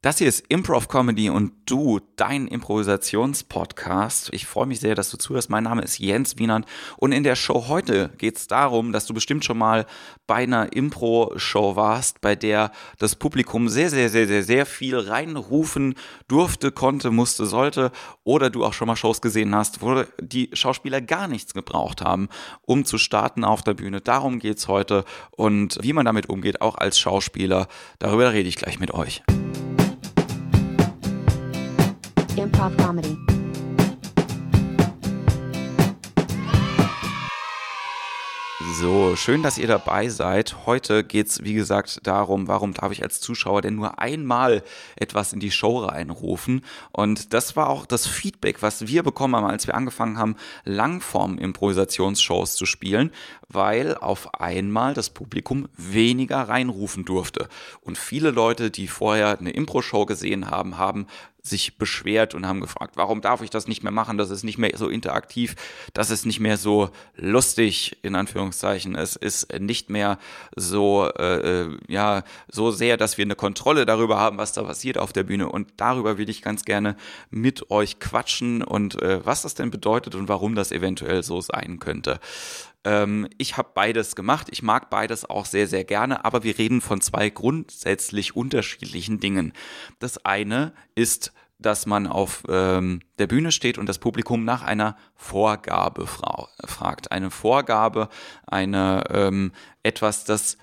[0.00, 4.32] Das hier ist Improv Comedy und du, dein Improvisationspodcast.
[4.32, 5.50] Ich freue mich sehr, dass du zuhörst.
[5.50, 6.66] Mein Name ist Jens Wienand
[6.98, 9.86] und in der Show heute geht es darum, dass du bestimmt schon mal
[10.28, 15.96] bei einer Impro-Show warst, bei der das Publikum sehr, sehr, sehr, sehr, sehr viel reinrufen
[16.28, 17.90] durfte, konnte, musste, sollte
[18.22, 22.28] oder du auch schon mal Shows gesehen hast, wo die Schauspieler gar nichts gebraucht haben,
[22.62, 24.00] um zu starten auf der Bühne.
[24.00, 27.66] Darum geht es heute und wie man damit umgeht, auch als Schauspieler.
[27.98, 29.24] Darüber rede ich gleich mit euch.
[32.38, 33.18] Improv Comedy.
[38.80, 40.64] So, schön, dass ihr dabei seid.
[40.64, 44.62] Heute geht es, wie gesagt, darum, warum darf ich als Zuschauer denn nur einmal
[44.94, 46.64] etwas in die Show reinrufen?
[46.92, 52.54] Und das war auch das Feedback, was wir bekommen haben, als wir angefangen haben, Langform-Improvisationsshows
[52.54, 53.10] zu spielen,
[53.48, 57.48] weil auf einmal das Publikum weniger reinrufen durfte.
[57.80, 61.08] Und viele Leute, die vorher eine Impro-Show gesehen haben, haben
[61.42, 64.18] sich beschwert und haben gefragt, warum darf ich das nicht mehr machen?
[64.18, 65.54] Das ist nicht mehr so interaktiv,
[65.94, 68.94] das ist nicht mehr so lustig, in Anführungszeichen.
[68.94, 70.18] Es ist nicht mehr
[70.56, 74.98] so, äh, äh, ja, so sehr, dass wir eine Kontrolle darüber haben, was da passiert
[74.98, 75.48] auf der Bühne.
[75.48, 76.96] Und darüber will ich ganz gerne
[77.30, 81.78] mit euch quatschen und äh, was das denn bedeutet und warum das eventuell so sein
[81.78, 82.20] könnte.
[82.88, 84.48] Ähm, ich habe beides gemacht.
[84.50, 89.52] Ich mag beides auch sehr, sehr gerne, aber wir reden von zwei grundsätzlich unterschiedlichen Dingen.
[89.98, 94.96] Das eine ist dass man auf ähm, der Bühne steht und das Publikum nach einer
[95.16, 97.10] Vorgabe fra fragt.
[97.10, 98.08] Eine Vorgabe,
[98.46, 99.50] eine ähm,
[99.82, 100.56] etwas, das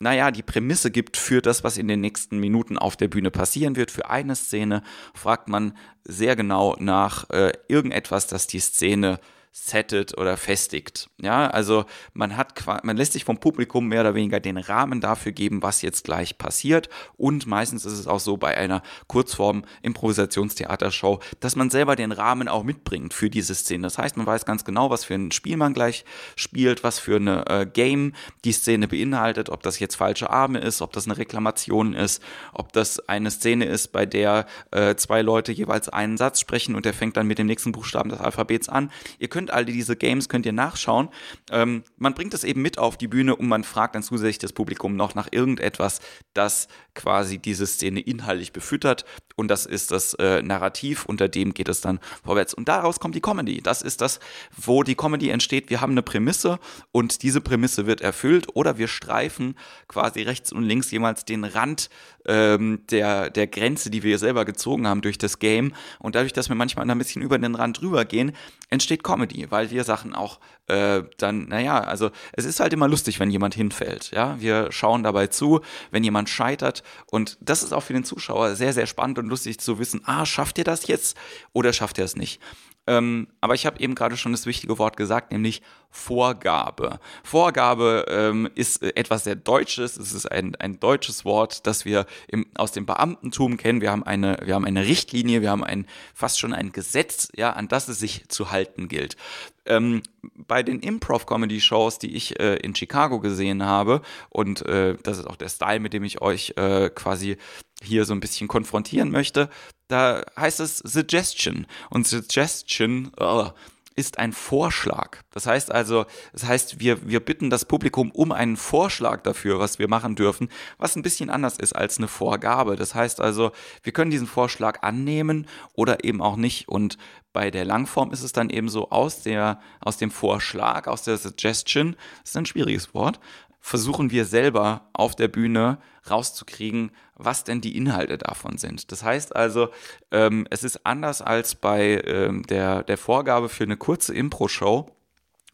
[0.00, 3.76] naja, die Prämisse gibt für das, was in den nächsten Minuten auf der Bühne passieren
[3.76, 3.92] wird.
[3.92, 4.82] Für eine Szene
[5.14, 9.20] fragt man sehr genau nach äh, irgendetwas, das die Szene
[9.56, 11.08] settet oder festigt.
[11.22, 15.30] Ja, also man hat, man lässt sich vom Publikum mehr oder weniger den Rahmen dafür
[15.30, 16.88] geben, was jetzt gleich passiert.
[17.16, 22.48] Und meistens ist es auch so bei einer Kurzform Improvisationstheatershow, dass man selber den Rahmen
[22.48, 23.84] auch mitbringt für diese Szene.
[23.84, 26.04] Das heißt, man weiß ganz genau, was für ein Spiel man gleich
[26.34, 28.12] spielt, was für eine äh, Game
[28.44, 32.20] die Szene beinhaltet, ob das jetzt falsche Arme ist, ob das eine Reklamation ist,
[32.52, 36.84] ob das eine Szene ist, bei der äh, zwei Leute jeweils einen Satz sprechen und
[36.84, 38.90] der fängt dann mit dem nächsten Buchstaben des Alphabets an.
[39.20, 41.10] Ihr könnt könnt all diese Games, könnt ihr nachschauen.
[41.50, 44.54] Ähm, man bringt es eben mit auf die Bühne und man fragt dann zusätzlich das
[44.54, 46.00] Publikum noch nach irgendetwas,
[46.32, 49.04] das quasi diese Szene inhaltlich befüttert.
[49.36, 52.54] Und das ist das äh, Narrativ, unter dem geht es dann vorwärts.
[52.54, 53.60] Und daraus kommt die Comedy.
[53.60, 54.20] Das ist das,
[54.56, 55.68] wo die Comedy entsteht.
[55.68, 56.58] Wir haben eine Prämisse
[56.92, 59.56] und diese Prämisse wird erfüllt oder wir streifen
[59.88, 61.90] quasi rechts und links jemals den Rand
[62.26, 65.74] ähm, der, der Grenze, die wir selber gezogen haben durch das Game.
[65.98, 68.32] Und dadurch, dass wir manchmal ein bisschen über den Rand drüber gehen,
[68.70, 73.20] entsteht Comedy, weil wir Sachen auch äh, dann, naja, also es ist halt immer lustig,
[73.20, 74.10] wenn jemand hinfällt.
[74.12, 76.82] Ja, wir schauen dabei zu, wenn jemand scheitert.
[77.10, 80.24] Und das ist auch für den Zuschauer sehr, sehr spannend und lustig zu wissen, ah,
[80.24, 81.16] schafft ihr das jetzt
[81.52, 82.40] oder schafft ihr es nicht?
[82.86, 86.98] Ähm, aber ich habe eben gerade schon das wichtige Wort gesagt, nämlich Vorgabe.
[87.22, 89.96] Vorgabe ähm, ist äh, etwas sehr Deutsches.
[89.96, 93.80] Es ist ein, ein deutsches Wort, das wir im, aus dem Beamtentum kennen.
[93.80, 97.52] Wir haben eine, wir haben eine Richtlinie, wir haben ein, fast schon ein Gesetz, ja,
[97.52, 99.16] an das es sich zu halten gilt.
[99.66, 105.26] Ähm, bei den Improv-Comedy-Shows, die ich äh, in Chicago gesehen habe, und äh, das ist
[105.26, 107.36] auch der Style, mit dem ich euch äh, quasi
[107.82, 109.48] hier so ein bisschen konfrontieren möchte,
[109.88, 111.66] da heißt es Suggestion.
[111.90, 113.50] Und Suggestion oh,
[113.96, 115.18] ist ein Vorschlag.
[115.30, 119.78] Das heißt also, das heißt, wir, wir bitten das Publikum um einen Vorschlag dafür, was
[119.78, 122.76] wir machen dürfen, was ein bisschen anders ist als eine Vorgabe.
[122.76, 126.68] Das heißt also, wir können diesen Vorschlag annehmen oder eben auch nicht.
[126.68, 126.98] Und
[127.32, 131.16] bei der Langform ist es dann eben so aus der, aus dem Vorschlag, aus der
[131.16, 133.20] Suggestion, das ist ein schwieriges Wort,
[133.64, 135.78] versuchen wir selber auf der Bühne
[136.10, 138.92] rauszukriegen, was denn die Inhalte davon sind.
[138.92, 139.70] Das heißt also,
[140.10, 144.90] ähm, es ist anders als bei ähm, der, der Vorgabe für eine kurze Impro-Show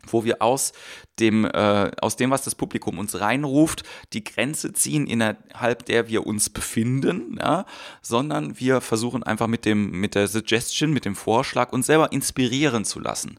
[0.07, 0.73] wo wir aus
[1.19, 3.83] dem, äh, aus dem, was das Publikum uns reinruft,
[4.15, 7.67] die Grenze ziehen, innerhalb der wir uns befinden, ja,
[8.01, 12.87] sondern wir versuchen einfach mit dem, mit der Suggestion, mit dem Vorschlag uns selber inspirieren
[12.87, 13.39] zu lassen.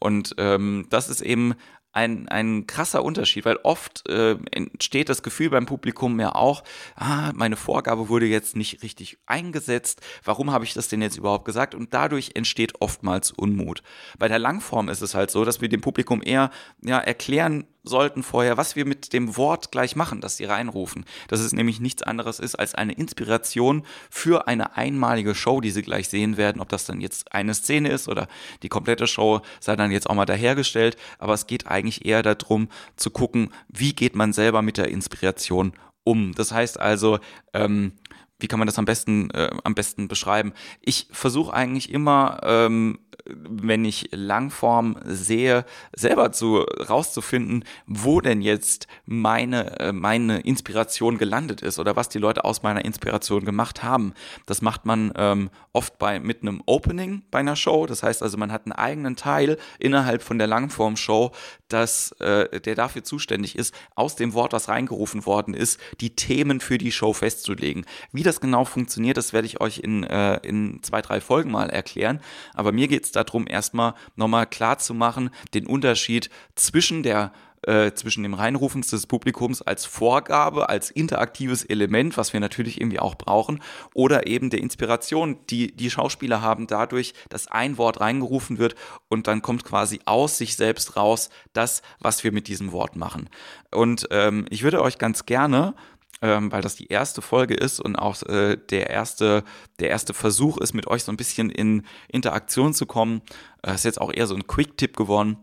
[0.00, 1.54] Und ähm, das ist eben
[1.92, 6.62] ein, ein krasser Unterschied, weil oft äh, entsteht das Gefühl beim Publikum ja auch,
[6.94, 11.44] ah, meine Vorgabe wurde jetzt nicht richtig eingesetzt, warum habe ich das denn jetzt überhaupt
[11.44, 11.74] gesagt?
[11.74, 13.82] Und dadurch entsteht oftmals Unmut.
[14.18, 16.50] Bei der Langform ist es halt so, dass wir dem Publikum eher
[16.82, 21.04] ja, erklären sollten vorher, was wir mit dem Wort gleich machen, das sie reinrufen.
[21.28, 25.82] Dass es nämlich nichts anderes ist als eine Inspiration für eine einmalige Show, die sie
[25.82, 26.60] gleich sehen werden.
[26.60, 28.28] Ob das dann jetzt eine Szene ist oder
[28.62, 30.96] die komplette Show sei dann jetzt auch mal dahergestellt.
[31.18, 35.72] Aber es geht eigentlich eher darum zu gucken, wie geht man selber mit der Inspiration
[36.04, 36.32] um.
[36.34, 37.18] Das heißt also,
[37.52, 37.92] ähm,
[38.40, 40.52] wie kann man das am besten, äh, am besten beschreiben?
[40.80, 42.98] Ich versuche eigentlich immer, ähm,
[43.36, 51.62] wenn ich Langform sehe, selber zu rauszufinden, wo denn jetzt meine, äh, meine Inspiration gelandet
[51.62, 54.14] ist oder was die Leute aus meiner Inspiration gemacht haben.
[54.46, 57.86] Das macht man ähm, oft bei mit einem Opening bei einer Show.
[57.86, 61.32] Das heißt also, man hat einen eigenen Teil innerhalb von der Langform-Show,
[61.72, 66.78] äh, der dafür zuständig ist, aus dem Wort, was reingerufen worden ist, die Themen für
[66.78, 67.84] die Show festzulegen.
[68.12, 71.70] Wie das genau funktioniert, das werde ich euch in, äh, in zwei, drei Folgen mal
[71.70, 72.20] erklären.
[72.54, 77.32] Aber mir geht es darum, erstmal nochmal klar zu machen, den Unterschied zwischen der
[77.62, 83.00] äh, zwischen dem Reinrufen des Publikums als Vorgabe, als interaktives Element, was wir natürlich irgendwie
[83.00, 83.60] auch brauchen,
[83.92, 88.76] oder eben der Inspiration, die die Schauspieler haben dadurch, dass ein Wort reingerufen wird
[89.08, 93.28] und dann kommt quasi aus sich selbst raus das, was wir mit diesem Wort machen.
[93.70, 95.74] Und ähm, ich würde euch ganz gerne
[96.22, 99.44] ähm, weil das die erste Folge ist und auch äh, der erste,
[99.78, 103.22] der erste Versuch ist, mit euch so ein bisschen in Interaktion zu kommen.
[103.62, 105.38] Äh, ist jetzt auch eher so ein Quick-Tipp geworden.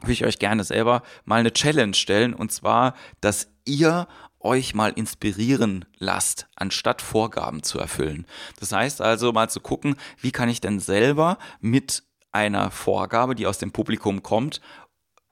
[0.00, 4.06] Würde ich euch gerne selber mal eine Challenge stellen und zwar, dass ihr
[4.40, 8.26] euch mal inspirieren lasst, anstatt Vorgaben zu erfüllen.
[8.60, 13.46] Das heißt also mal zu gucken, wie kann ich denn selber mit einer Vorgabe, die
[13.46, 14.60] aus dem Publikum kommt,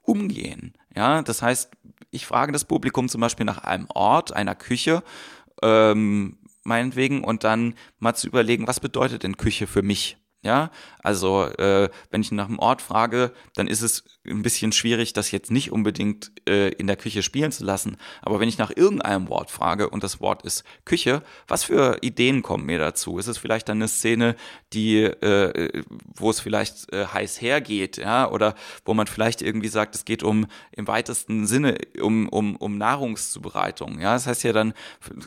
[0.01, 0.73] umgehen.
[0.95, 1.71] Ja, das heißt,
[2.11, 5.03] ich frage das Publikum zum Beispiel nach einem Ort, einer Küche,
[5.61, 10.17] ähm, meinetwegen, und dann mal zu überlegen, was bedeutet denn Küche für mich?
[10.43, 15.13] Ja, also äh, wenn ich nach einem Ort frage, dann ist es ein bisschen schwierig,
[15.13, 17.97] das jetzt nicht unbedingt äh, in der Küche spielen zu lassen.
[18.21, 22.43] Aber wenn ich nach irgendeinem Wort frage und das Wort ist Küche, was für Ideen
[22.43, 23.17] kommen mir dazu?
[23.17, 24.35] Ist es vielleicht dann eine Szene,
[24.73, 25.83] die, äh,
[26.15, 28.55] wo es vielleicht äh, heiß hergeht, ja, oder
[28.85, 33.99] wo man vielleicht irgendwie sagt, es geht um im weitesten Sinne um, um, um Nahrungszubereitung.
[33.99, 34.73] Ja, das heißt ja dann,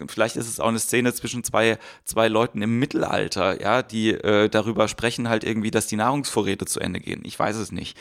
[0.07, 4.49] vielleicht ist es auch eine Szene zwischen zwei, zwei Leuten im Mittelalter, ja, die äh,
[4.49, 7.23] darüber sprechen halt irgendwie, dass die Nahrungsvorräte zu Ende gehen.
[7.25, 7.97] Ich weiß es nicht.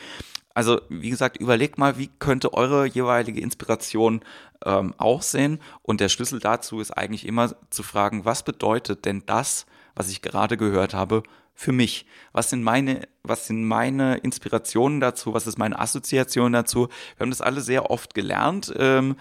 [0.52, 4.20] Also, wie gesagt, überlegt mal, wie könnte eure jeweilige Inspiration
[4.64, 5.60] ähm, aussehen.
[5.82, 10.22] Und der Schlüssel dazu ist eigentlich immer zu fragen, was bedeutet denn das, was ich
[10.22, 11.22] gerade gehört habe,
[11.54, 12.06] für mich?
[12.32, 15.34] Was sind meine, was sind meine Inspirationen dazu?
[15.34, 16.88] Was ist meine Assoziation dazu?
[17.16, 18.72] Wir haben das alle sehr oft gelernt.
[18.76, 19.16] Ähm,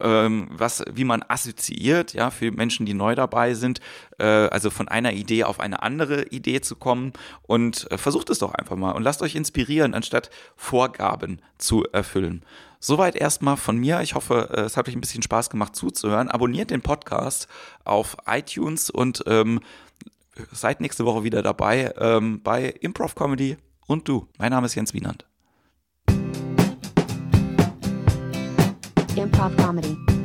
[0.00, 3.80] ähm, was, wie man assoziiert, ja, für Menschen, die neu dabei sind,
[4.18, 7.12] äh, also von einer Idee auf eine andere Idee zu kommen
[7.42, 12.42] und äh, versucht es doch einfach mal und lasst euch inspirieren, anstatt Vorgaben zu erfüllen.
[12.78, 14.00] Soweit erstmal von mir.
[14.02, 16.28] Ich hoffe, äh, es hat euch ein bisschen Spaß gemacht zuzuhören.
[16.28, 17.48] Abonniert den Podcast
[17.84, 19.60] auf iTunes und ähm,
[20.52, 23.56] seid nächste Woche wieder dabei ähm, bei Improv Comedy
[23.86, 24.28] und du.
[24.38, 25.26] Mein Name ist Jens Wienand.
[29.16, 30.15] Improv comedy.